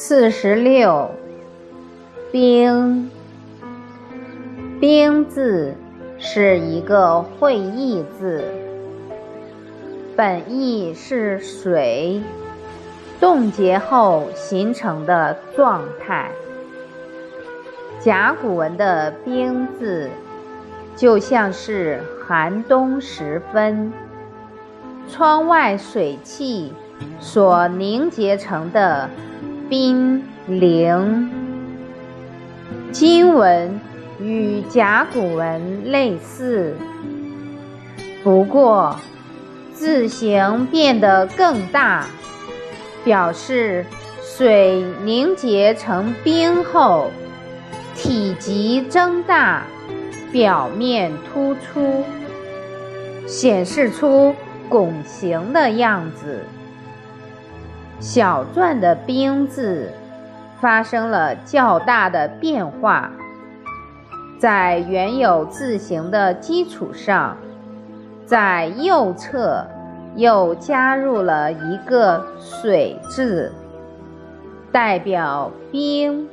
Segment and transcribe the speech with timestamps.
[0.00, 1.10] 四十六，
[2.30, 3.10] 冰。
[4.80, 5.74] 冰字
[6.18, 8.44] 是一个会意字，
[10.14, 12.22] 本意是水
[13.18, 16.30] 冻结后形成的状态。
[17.98, 20.08] 甲骨文的冰字，
[20.94, 23.92] 就像是寒冬时分，
[25.10, 26.72] 窗外水汽
[27.18, 29.10] 所凝结成的。
[29.68, 31.30] 冰凌，
[32.90, 33.78] 金文
[34.18, 36.74] 与甲骨文类似，
[38.24, 38.96] 不过
[39.74, 42.06] 字形变得更大，
[43.04, 43.84] 表示
[44.22, 47.10] 水凝结成冰后，
[47.94, 49.64] 体积增大，
[50.32, 52.04] 表面突出，
[53.26, 54.34] 显示出
[54.70, 56.40] 拱形的样子。
[58.00, 59.90] 小篆的“兵”字
[60.60, 63.10] 发生了较大的变化，
[64.38, 67.36] 在原有字形的基础上，
[68.24, 69.66] 在右侧
[70.14, 73.52] 又加入了一个“水”字，
[74.70, 76.28] 代表冰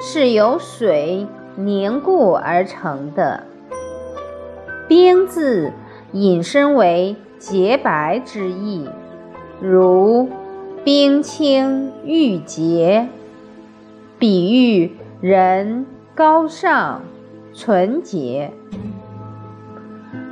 [0.00, 3.42] 是由水凝固而成的。
[4.86, 5.72] 冰字
[6.12, 8.88] 引申为洁白之意，
[9.60, 10.28] 如。
[10.88, 13.10] 冰清玉洁，
[14.18, 17.02] 比喻人高尚、
[17.52, 18.50] 纯洁。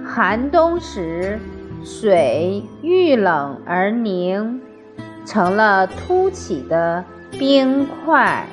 [0.02, 1.38] 寒冬时，
[1.84, 4.62] 水遇冷而凝，
[5.26, 8.46] 成了凸起的冰块。